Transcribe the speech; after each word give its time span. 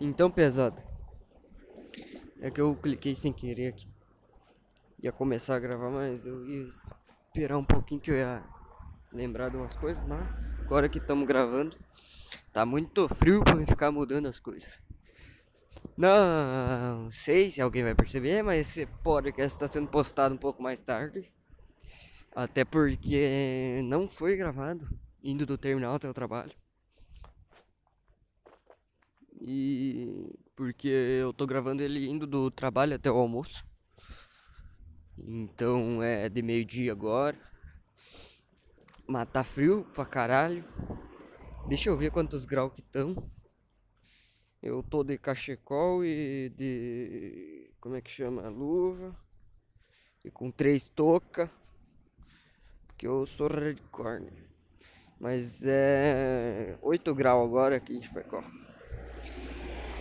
Então, 0.00 0.30
pesado. 0.30 0.82
É 2.40 2.50
que 2.50 2.60
eu 2.60 2.74
cliquei 2.74 3.14
sem 3.14 3.32
querer 3.32 3.68
aqui. 3.68 3.88
Ia 5.00 5.12
começar 5.12 5.56
a 5.56 5.60
gravar, 5.60 5.90
mas 5.90 6.26
eu 6.26 6.46
ia 6.46 6.66
esperar 6.66 7.56
um 7.56 7.64
pouquinho 7.64 8.00
que 8.00 8.10
eu 8.10 8.16
ia 8.16 8.42
lembrar 9.12 9.48
de 9.48 9.56
umas 9.56 9.76
coisas, 9.76 10.04
mas 10.06 10.26
agora 10.60 10.88
que 10.88 10.98
estamos 10.98 11.26
gravando, 11.26 11.76
tá 12.52 12.64
muito 12.64 13.08
frio 13.08 13.44
pra 13.44 13.64
ficar 13.66 13.90
mudando 13.90 14.26
as 14.26 14.40
coisas. 14.40 14.80
Não 15.96 17.10
sei 17.10 17.50
se 17.50 17.60
alguém 17.60 17.82
vai 17.82 17.94
perceber, 17.94 18.42
mas 18.42 18.68
esse 18.68 18.86
podcast 19.04 19.54
está 19.54 19.68
sendo 19.68 19.88
postado 19.88 20.34
um 20.34 20.38
pouco 20.38 20.62
mais 20.62 20.80
tarde. 20.80 21.30
Até 22.34 22.64
porque 22.64 23.80
não 23.84 24.08
foi 24.08 24.36
gravado 24.36 24.88
indo 25.22 25.44
do 25.44 25.58
terminal 25.58 25.94
até 25.94 26.08
o 26.08 26.14
trabalho. 26.14 26.52
E 29.44 30.38
porque 30.54 30.86
eu 30.86 31.32
tô 31.32 31.44
gravando 31.46 31.82
ele 31.82 32.08
indo 32.08 32.28
do 32.28 32.48
trabalho 32.48 32.94
até 32.94 33.10
o 33.10 33.16
almoço. 33.16 33.64
Então 35.18 36.00
é 36.00 36.28
de 36.28 36.40
meio-dia 36.42 36.92
agora. 36.92 37.36
Mas 39.04 39.28
tá 39.30 39.42
frio 39.42 39.84
pra 39.92 40.06
caralho. 40.06 40.64
Deixa 41.66 41.90
eu 41.90 41.96
ver 41.96 42.12
quantos 42.12 42.44
graus 42.44 42.72
que 42.72 42.80
estão. 42.80 43.28
Eu 44.62 44.80
tô 44.80 45.02
de 45.02 45.18
cachecol 45.18 46.04
e 46.04 46.48
de. 46.50 47.74
Como 47.80 47.96
é 47.96 48.00
que 48.00 48.12
chama? 48.12 48.48
Luva. 48.48 49.12
E 50.24 50.30
com 50.30 50.52
três 50.52 50.88
toucas. 50.88 51.50
Porque 52.86 53.08
eu 53.08 53.26
sou 53.26 53.48
hardcore. 53.48 54.32
Mas 55.18 55.64
é. 55.64 56.78
8 56.80 57.12
graus 57.12 57.44
agora 57.44 57.74
aqui 57.74 57.96
em 57.96 58.02
Chapecó. 58.02 58.44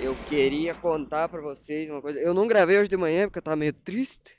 Eu 0.00 0.14
queria 0.28 0.74
contar 0.74 1.28
pra 1.28 1.40
vocês 1.40 1.88
uma 1.88 2.02
coisa. 2.02 2.20
Eu 2.20 2.34
não 2.34 2.46
gravei 2.46 2.78
hoje 2.78 2.88
de 2.88 2.96
manhã 2.96 3.26
porque 3.26 3.38
eu 3.38 3.42
tava 3.42 3.56
meio 3.56 3.72
triste. 3.72 4.36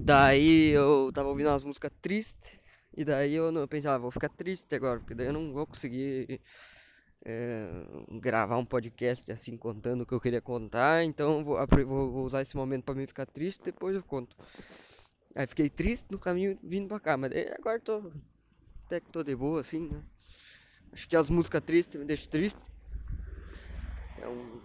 Daí 0.00 0.70
eu 0.70 1.10
tava 1.14 1.28
ouvindo 1.28 1.48
umas 1.48 1.62
músicas 1.62 1.92
tristes. 2.02 2.60
E 2.94 3.04
daí 3.04 3.34
eu 3.34 3.52
não 3.52 3.66
pensava, 3.68 3.94
ah, 3.94 3.98
vou 3.98 4.10
ficar 4.10 4.28
triste 4.28 4.74
agora, 4.74 4.98
porque 4.98 5.14
daí 5.14 5.28
eu 5.28 5.32
não 5.32 5.52
vou 5.52 5.66
conseguir 5.66 6.40
é, 7.24 7.68
gravar 8.20 8.58
um 8.58 8.64
podcast 8.64 9.30
assim 9.32 9.56
contando 9.56 10.02
o 10.02 10.06
que 10.06 10.12
eu 10.12 10.20
queria 10.20 10.40
contar. 10.42 11.04
Então 11.04 11.44
vou, 11.44 11.56
vou 11.86 12.24
usar 12.24 12.42
esse 12.42 12.56
momento 12.56 12.84
para 12.84 12.94
mim 12.94 13.06
ficar 13.06 13.26
triste, 13.26 13.64
depois 13.64 13.94
eu 13.94 14.02
conto. 14.02 14.36
Aí 15.34 15.46
fiquei 15.46 15.70
triste 15.70 16.06
no 16.10 16.18
caminho 16.18 16.58
vindo 16.62 16.88
pra 16.88 17.00
cá, 17.00 17.16
mas 17.16 17.32
agora 17.56 17.80
tô. 17.80 18.12
Até 18.86 19.00
que 19.00 19.10
tô 19.10 19.22
de 19.22 19.34
boa 19.34 19.60
assim, 19.60 19.88
né? 19.88 20.02
Acho 20.92 21.08
que 21.08 21.16
as 21.16 21.30
músicas 21.30 21.62
tristes 21.62 21.98
me 21.98 22.04
deixam 22.04 22.28
triste. 22.28 22.72
É 24.22 24.28
um. 24.28 24.62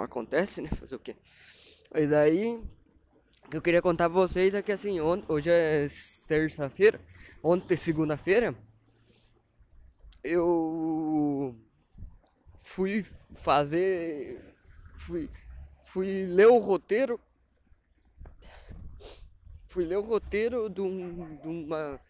Acontece, 0.00 0.62
né? 0.62 0.68
Fazer 0.70 0.96
o 0.96 0.98
quê? 0.98 1.14
E 1.94 2.06
daí. 2.06 2.56
O 3.44 3.48
que 3.48 3.56
eu 3.56 3.62
queria 3.62 3.82
contar 3.82 4.10
pra 4.10 4.18
vocês 4.18 4.54
é 4.54 4.62
que 4.62 4.72
assim, 4.72 4.98
hoje 5.00 5.48
é 5.48 5.86
terça-feira, 6.26 7.00
ontem 7.40 7.76
segunda-feira, 7.76 8.56
eu 10.24 11.54
fui 12.60 13.06
fazer. 13.34 14.42
Fui, 14.98 15.30
fui 15.84 16.26
ler 16.26 16.48
o 16.48 16.58
roteiro. 16.58 17.20
Fui 19.68 19.84
ler 19.84 19.98
o 19.98 20.02
roteiro 20.02 20.68
de, 20.68 20.80
um, 20.80 21.36
de 21.36 21.46
uma. 21.46 22.00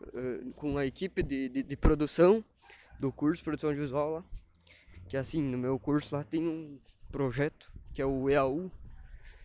Uh, 0.00 0.52
com 0.52 0.78
a 0.78 0.86
equipe 0.86 1.22
de, 1.22 1.48
de, 1.48 1.62
de 1.64 1.76
produção 1.76 2.42
do 3.00 3.12
curso 3.12 3.40
de 3.40 3.44
produção 3.44 3.74
visual 3.74 4.10
lá. 4.10 4.24
Que 5.08 5.16
assim, 5.16 5.42
no 5.42 5.56
meu 5.56 5.78
curso 5.78 6.14
lá 6.14 6.22
tem 6.22 6.46
um 6.46 6.78
projeto 7.10 7.72
que 7.94 8.02
é 8.02 8.06
o 8.06 8.28
EAU, 8.28 8.70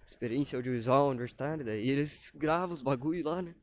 Experiência 0.06 0.58
Audiovisual 0.58 1.10
Universitária, 1.10 1.64
daí 1.64 1.90
eles 1.90 2.32
gravam 2.36 2.76
os 2.76 2.82
bagulho 2.82 3.24
lá, 3.24 3.42
né? 3.42 3.56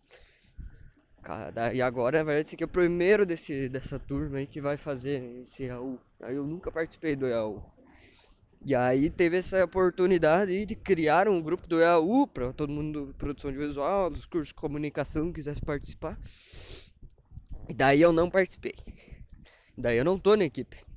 E 1.74 1.82
agora, 1.82 2.18
na 2.18 2.24
verdade, 2.24 2.48
esse 2.48 2.54
aqui 2.54 2.64
é 2.64 2.66
o 2.66 2.68
primeiro 2.68 3.26
desse, 3.26 3.68
dessa 3.68 3.98
turma 3.98 4.38
aí 4.38 4.46
que 4.46 4.58
vai 4.60 4.78
fazer 4.78 5.42
esse 5.42 5.64
EAU. 5.64 6.00
Aí 6.22 6.34
eu 6.34 6.46
nunca 6.46 6.72
participei 6.72 7.14
do 7.14 7.26
EAU. 7.26 7.62
E 8.64 8.74
aí 8.74 9.10
teve 9.10 9.36
essa 9.36 9.62
oportunidade 9.62 10.64
de 10.64 10.74
criar 10.74 11.28
um 11.28 11.40
grupo 11.42 11.66
do 11.66 11.80
EAU 11.80 12.26
para 12.26 12.52
todo 12.54 12.72
mundo 12.72 13.08
de 13.08 13.12
produção 13.14 13.52
de 13.52 13.58
visual, 13.58 14.08
dos 14.08 14.24
cursos 14.24 14.48
de 14.48 14.54
comunicação 14.54 15.30
quisesse 15.30 15.60
participar. 15.60 16.18
E 17.68 17.74
daí 17.74 18.00
eu 18.00 18.12
não 18.12 18.30
participei. 18.30 18.74
Daí 19.76 19.98
eu 19.98 20.04
não 20.04 20.18
tô 20.18 20.34
na 20.34 20.44
equipe. 20.44 20.89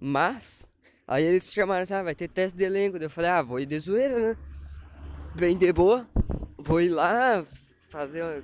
Mas, 0.00 0.66
aí 1.06 1.24
eles 1.24 1.52
chamaram 1.52 1.82
assim, 1.82 1.92
ah, 1.92 2.02
vai 2.02 2.14
ter 2.14 2.28
teste 2.28 2.56
de 2.56 2.64
elenco. 2.64 2.96
Eu 2.96 3.10
falei, 3.10 3.30
ah, 3.30 3.42
vou 3.42 3.60
ir 3.60 3.66
de 3.66 3.78
zoeira, 3.78 4.18
né? 4.18 4.36
Bem 5.34 5.58
de 5.58 5.70
boa. 5.72 6.08
Vou 6.56 6.80
ir 6.80 6.88
lá 6.88 7.44
fazer, 7.90 8.42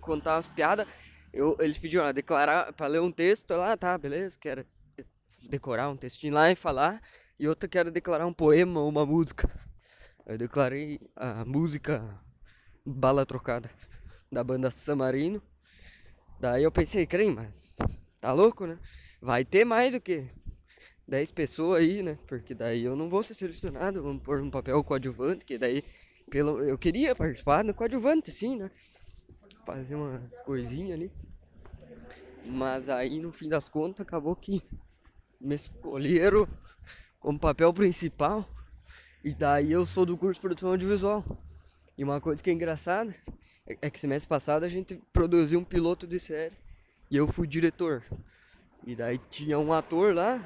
contar 0.00 0.36
umas 0.36 0.46
piadas. 0.46 0.86
Eu, 1.32 1.56
eles 1.60 1.78
pediram 1.78 2.04
lá, 2.04 2.12
declarar, 2.12 2.72
pra 2.72 2.86
ler 2.86 3.00
um 3.00 3.10
texto 3.10 3.50
lá, 3.52 3.76
tá, 3.76 3.96
beleza, 3.96 4.36
quero 4.38 4.66
decorar 5.48 5.88
um 5.88 5.96
textinho 5.96 6.34
lá 6.34 6.50
e 6.50 6.54
falar. 6.54 7.00
E 7.38 7.48
outra 7.48 7.68
quero 7.68 7.90
declarar 7.90 8.26
um 8.26 8.32
poema 8.34 8.80
ou 8.80 8.88
uma 8.88 9.06
música. 9.06 9.48
Eu 10.26 10.36
declarei 10.36 11.00
a 11.16 11.44
música 11.44 12.20
Bala 12.84 13.24
Trocada 13.24 13.70
da 14.30 14.44
banda 14.44 14.70
Samarino. 14.70 15.42
Daí 16.38 16.62
eu 16.62 16.70
pensei, 16.70 17.06
crem, 17.06 17.32
mas 17.32 17.48
tá 18.20 18.32
louco, 18.32 18.66
né? 18.66 18.78
Vai 19.20 19.44
ter 19.44 19.64
mais 19.64 19.92
do 19.92 20.00
que 20.00 20.28
10 21.10 21.32
pessoas 21.32 21.80
aí, 21.80 22.04
né? 22.04 22.16
Porque 22.28 22.54
daí 22.54 22.84
eu 22.84 22.94
não 22.94 23.10
vou 23.10 23.22
ser 23.24 23.34
selecionado, 23.34 24.00
vamos 24.00 24.22
pôr 24.22 24.40
um 24.40 24.48
papel 24.48 24.82
coadjuvante, 24.84 25.44
que 25.44 25.58
daí 25.58 25.82
pelo, 26.30 26.62
eu 26.62 26.78
queria 26.78 27.16
participar 27.16 27.64
no 27.64 27.74
coadjuvante, 27.74 28.30
sim, 28.30 28.56
né? 28.56 28.70
Fazer 29.66 29.96
uma 29.96 30.22
coisinha 30.44 30.94
ali. 30.94 31.10
Mas 32.46 32.88
aí 32.88 33.18
no 33.18 33.32
fim 33.32 33.48
das 33.48 33.68
contas 33.68 34.06
acabou 34.06 34.36
que 34.36 34.62
me 35.40 35.56
escolheram 35.56 36.48
como 37.18 37.40
papel 37.40 37.74
principal. 37.74 38.48
E 39.24 39.34
daí 39.34 39.72
eu 39.72 39.84
sou 39.84 40.06
do 40.06 40.16
curso 40.16 40.34
de 40.34 40.40
produção 40.40 40.70
audiovisual. 40.70 41.24
E 41.98 42.04
uma 42.04 42.20
coisa 42.20 42.40
que 42.40 42.50
é 42.50 42.52
engraçada 42.52 43.12
é, 43.66 43.76
é 43.82 43.90
que 43.90 43.98
semestre 43.98 44.28
passado 44.28 44.62
a 44.62 44.68
gente 44.68 45.02
produziu 45.12 45.58
um 45.58 45.64
piloto 45.64 46.06
de 46.06 46.20
série. 46.20 46.54
E 47.10 47.16
eu 47.16 47.26
fui 47.26 47.48
diretor. 47.48 48.04
E 48.86 48.94
daí 48.94 49.18
tinha 49.28 49.58
um 49.58 49.72
ator 49.72 50.14
lá 50.14 50.40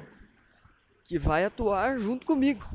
que 1.05 1.17
vai 1.17 1.45
atuar 1.45 1.97
junto 1.99 2.25
comigo 2.25 2.67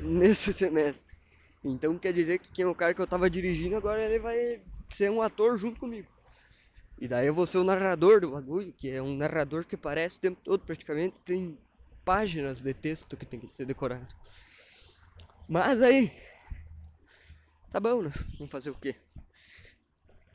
nesse 0.00 0.52
semestre. 0.52 1.14
Então 1.62 1.98
quer 1.98 2.12
dizer 2.12 2.38
que 2.38 2.50
quem 2.50 2.64
é 2.64 2.68
o 2.68 2.74
cara 2.74 2.94
que 2.94 3.02
eu 3.02 3.06
tava 3.06 3.28
dirigindo 3.28 3.76
agora 3.76 4.02
ele 4.02 4.18
vai 4.18 4.62
ser 4.88 5.10
um 5.10 5.20
ator 5.20 5.58
junto 5.58 5.78
comigo. 5.78 6.08
E 7.00 7.06
daí 7.06 7.26
eu 7.26 7.34
vou 7.34 7.46
ser 7.46 7.58
o 7.58 7.64
narrador 7.64 8.20
do 8.20 8.30
bagulho, 8.30 8.72
que 8.72 8.88
é 8.90 9.02
um 9.02 9.16
narrador 9.16 9.64
que 9.64 9.74
aparece 9.74 10.16
o 10.16 10.20
tempo 10.20 10.40
todo, 10.42 10.64
praticamente 10.64 11.20
tem 11.24 11.58
páginas 12.04 12.60
de 12.60 12.72
texto 12.72 13.16
que 13.16 13.26
tem 13.26 13.38
que 13.38 13.52
ser 13.52 13.66
decorado. 13.66 14.06
Mas 15.48 15.80
aí, 15.80 16.12
tá 17.70 17.78
bom, 17.78 18.02
né? 18.02 18.12
Vamos 18.36 18.50
fazer 18.50 18.70
o 18.70 18.74
quê? 18.74 18.96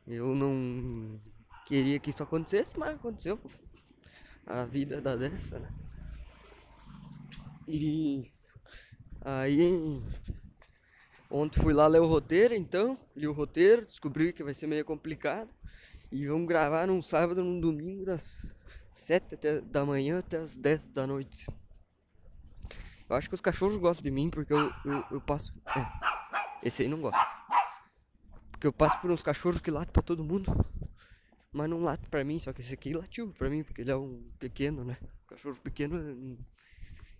Eu 0.06 0.34
não 0.34 1.20
queria 1.66 1.98
que 1.98 2.10
isso 2.10 2.22
acontecesse, 2.22 2.78
mas 2.78 2.94
aconteceu. 2.94 3.38
A 4.46 4.64
vida 4.64 5.00
da 5.00 5.16
dessa, 5.16 5.58
né? 5.58 5.68
E 7.66 8.30
aí 9.20 10.02
ontem 11.30 11.60
fui 11.60 11.72
lá 11.72 11.86
ler 11.86 12.00
o 12.00 12.06
roteiro, 12.06 12.54
então, 12.54 12.98
li 13.16 13.26
o 13.26 13.32
roteiro, 13.32 13.86
descobri 13.86 14.32
que 14.32 14.44
vai 14.44 14.54
ser 14.54 14.66
meio 14.66 14.84
complicado. 14.84 15.48
E 16.12 16.26
vamos 16.26 16.46
gravar 16.46 16.86
num 16.86 17.02
sábado, 17.02 17.42
num 17.42 17.60
domingo, 17.60 18.04
das 18.04 18.56
7 18.92 19.34
até, 19.34 19.60
da 19.60 19.84
manhã 19.84 20.18
até 20.18 20.36
as 20.36 20.56
10 20.56 20.90
da 20.90 21.06
noite. 21.06 21.46
Eu 23.08 23.16
acho 23.16 23.28
que 23.28 23.34
os 23.34 23.40
cachorros 23.40 23.76
gostam 23.78 24.02
de 24.02 24.10
mim 24.10 24.30
porque 24.30 24.52
eu, 24.52 24.70
eu, 24.84 25.04
eu 25.10 25.20
passo. 25.20 25.52
É, 25.76 25.86
esse 26.62 26.82
aí 26.82 26.88
não 26.88 27.00
gosta. 27.00 27.18
Porque 28.50 28.66
eu 28.66 28.72
passo 28.72 29.00
por 29.00 29.10
uns 29.10 29.22
cachorros 29.22 29.60
que 29.60 29.70
latem 29.70 29.92
pra 29.92 30.02
todo 30.02 30.22
mundo. 30.22 30.52
Mas 31.52 31.70
não 31.70 31.82
late 31.82 32.08
pra 32.08 32.24
mim, 32.24 32.38
só 32.38 32.52
que 32.52 32.60
esse 32.60 32.74
aqui 32.74 32.92
latiu 32.92 33.32
pra 33.32 33.48
mim, 33.48 33.62
porque 33.62 33.82
ele 33.82 33.90
é 33.90 33.96
um 33.96 34.28
pequeno, 34.38 34.84
né? 34.84 34.96
O 35.24 35.28
cachorro 35.28 35.56
pequeno 35.62 35.96
é 35.98 36.12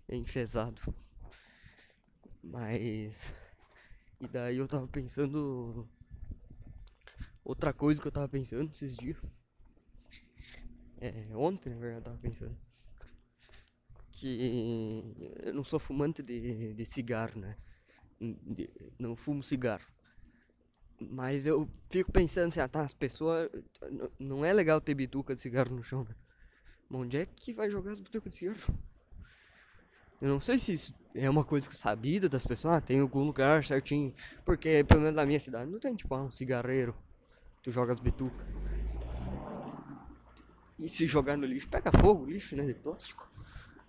enfesado. 0.09 0.81
Mas. 2.43 3.33
E 4.19 4.27
daí 4.27 4.57
eu 4.57 4.67
tava 4.67 4.87
pensando. 4.87 5.87
Outra 7.43 7.73
coisa 7.73 8.01
que 8.01 8.07
eu 8.07 8.11
tava 8.11 8.27
pensando 8.27 8.71
esses 8.73 8.95
dias. 8.95 9.17
É, 10.99 11.27
ontem, 11.35 11.69
na 11.69 11.77
verdade, 11.77 11.99
eu 11.99 12.03
tava 12.03 12.17
pensando. 12.17 12.57
Que 14.11 15.03
eu 15.43 15.53
não 15.53 15.63
sou 15.63 15.79
fumante 15.79 16.23
de, 16.23 16.73
de 16.73 16.85
cigarro, 16.85 17.39
né? 17.39 17.57
De, 18.19 18.69
não 18.97 19.15
fumo 19.15 19.43
cigarro. 19.43 19.85
Mas 20.99 21.45
eu 21.45 21.69
fico 21.89 22.11
pensando 22.11 22.47
assim, 22.47 22.59
ah, 22.61 22.67
tá, 22.67 22.81
as 22.81 22.93
pessoas. 22.93 23.49
Não 24.17 24.45
é 24.45 24.53
legal 24.53 24.79
ter 24.79 24.93
bituca 24.93 25.35
de 25.35 25.41
cigarro 25.41 25.75
no 25.75 25.83
chão, 25.83 26.03
né? 26.03 26.15
Mas 26.89 27.01
onde 27.01 27.17
é 27.17 27.25
que 27.25 27.53
vai 27.53 27.69
jogar 27.69 27.91
as 27.91 27.99
bitucas 27.99 28.31
de 28.31 28.39
cigarro? 28.39 28.79
Eu 30.21 30.29
não 30.29 30.39
sei 30.39 30.57
se 30.59 30.73
isso 30.73 30.95
é 31.13 31.29
uma 31.29 31.43
coisa 31.43 31.69
sabida 31.71 32.27
das 32.27 32.45
pessoas, 32.45 32.75
ah, 32.75 32.81
tem 32.81 32.99
algum 32.99 33.23
lugar 33.23 33.63
certinho. 33.63 34.13
Porque 34.43 34.83
pelo 34.83 35.01
menos 35.01 35.15
na 35.15 35.25
minha 35.25 35.39
cidade 35.39 35.69
não 35.69 35.79
tem 35.79 35.95
tipo 35.95 36.13
ah, 36.13 36.23
um 36.23 36.31
cigarreiro. 36.31 36.95
Tu 37.61 37.71
joga 37.71 37.91
as 37.91 37.99
bitucas. 37.99 38.45
E 40.77 40.89
se 40.89 41.07
jogar 41.07 41.37
no 41.37 41.45
lixo, 41.45 41.69
pega 41.69 41.91
fogo, 41.91 42.25
lixo, 42.25 42.55
né? 42.55 42.65
De 42.65 42.73
plástico. 42.73 43.29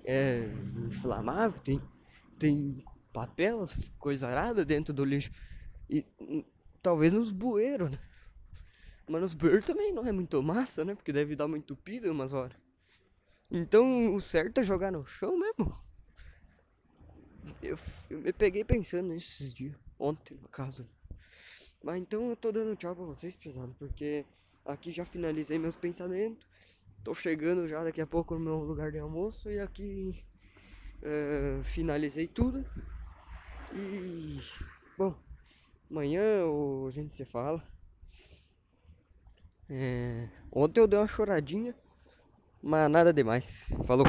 É 0.04 0.48
inflamável, 0.86 1.58
tem, 1.60 1.82
tem 2.38 2.78
papel, 3.12 3.62
essas 3.62 3.88
coisas 3.98 4.22
aradas 4.22 4.64
dentro 4.64 4.94
do 4.94 5.04
lixo. 5.04 5.30
E 5.90 6.06
hum, 6.20 6.44
talvez 6.80 7.12
nos 7.12 7.32
bueiros, 7.32 7.90
né? 7.90 7.98
Mas 9.08 9.22
nos 9.22 9.34
bueiros 9.34 9.66
também 9.66 9.92
não 9.92 10.06
é 10.06 10.12
muito 10.12 10.40
massa, 10.42 10.84
né? 10.84 10.94
Porque 10.94 11.12
deve 11.12 11.34
dar 11.34 11.46
uma 11.46 11.58
entupida 11.58 12.10
umas 12.10 12.32
horas. 12.32 12.56
Então 13.50 14.14
o 14.14 14.20
certo 14.20 14.58
é 14.58 14.62
jogar 14.62 14.92
no 14.92 15.04
chão 15.06 15.36
mesmo. 15.38 15.76
Eu, 17.62 17.78
eu 18.10 18.18
me 18.18 18.32
peguei 18.32 18.64
pensando 18.64 19.08
nisso 19.08 19.32
esses 19.32 19.54
dias. 19.54 19.74
Ontem, 19.98 20.36
no 20.40 20.48
caso. 20.48 20.86
Mas 21.82 22.00
então 22.00 22.30
eu 22.30 22.36
tô 22.36 22.50
dando 22.50 22.76
tchau 22.76 22.94
pra 22.94 23.04
vocês, 23.04 23.36
pesado, 23.36 23.74
porque 23.78 24.24
aqui 24.64 24.90
já 24.90 25.04
finalizei 25.04 25.58
meus 25.58 25.76
pensamentos. 25.76 26.46
Tô 27.04 27.14
chegando 27.14 27.68
já 27.68 27.84
daqui 27.84 28.00
a 28.00 28.06
pouco 28.06 28.34
no 28.34 28.40
meu 28.40 28.58
lugar 28.58 28.90
de 28.90 28.98
almoço 28.98 29.50
e 29.50 29.60
aqui 29.60 30.24
uh, 31.02 31.62
finalizei 31.62 32.26
tudo. 32.26 32.66
E 33.72 34.40
bom, 34.98 35.14
amanhã 35.90 36.22
a 36.44 36.90
gente 36.90 37.14
se 37.14 37.24
fala. 37.24 37.62
É, 39.68 40.28
ontem 40.50 40.80
eu 40.80 40.86
dei 40.86 40.98
uma 40.98 41.08
choradinha, 41.08 41.74
mas 42.62 42.90
nada 42.90 43.12
demais. 43.12 43.72
Falou. 43.86 44.06